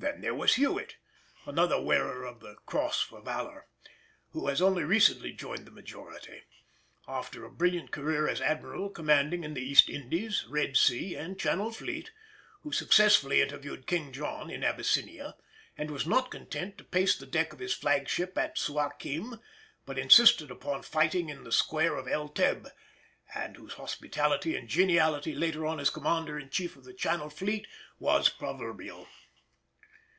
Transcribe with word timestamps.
Then 0.00 0.20
there 0.20 0.32
was 0.32 0.54
Hewett, 0.54 0.96
another 1.44 1.80
wearer 1.80 2.22
of 2.24 2.38
the 2.38 2.54
"cross 2.66 3.00
for 3.00 3.20
valour," 3.20 3.66
who 4.30 4.46
has 4.46 4.62
only 4.62 4.84
recently 4.84 5.32
joined 5.32 5.66
the 5.66 5.72
majority, 5.72 6.42
after 7.08 7.44
a 7.44 7.50
brilliant 7.50 7.90
career 7.90 8.28
as 8.28 8.40
Admiral 8.40 8.90
commanding 8.90 9.42
in 9.42 9.54
the 9.54 9.60
East 9.60 9.88
Indies, 9.90 10.44
Red 10.48 10.76
Sea, 10.76 11.16
and 11.16 11.36
Channel 11.36 11.72
Fleet; 11.72 12.12
who 12.60 12.70
successfully 12.70 13.40
interviewed 13.40 13.88
King 13.88 14.12
John 14.12 14.50
in 14.52 14.62
Abyssinia, 14.62 15.34
and 15.76 15.90
was 15.90 16.06
not 16.06 16.30
content 16.30 16.78
to 16.78 16.84
pace 16.84 17.16
the 17.18 17.26
deck 17.26 17.52
of 17.52 17.58
his 17.58 17.74
flagship 17.74 18.38
at 18.38 18.56
Suakim, 18.56 19.40
but 19.84 19.98
insisted 19.98 20.52
upon 20.52 20.82
fighting 20.82 21.28
in 21.28 21.42
the 21.42 21.50
square 21.50 21.98
at 21.98 22.06
El 22.06 22.28
Teb, 22.28 22.70
and 23.34 23.56
whose 23.56 23.72
hospitality 23.72 24.54
and 24.54 24.68
geniality 24.68 25.34
later 25.34 25.66
on 25.66 25.80
as 25.80 25.90
Commander 25.90 26.38
in 26.38 26.50
Chief 26.50 26.76
of 26.76 26.84
the 26.84 26.94
Channel 26.94 27.30
Fleet 27.30 27.66
was 27.98 28.28
proverbial. 28.28 29.08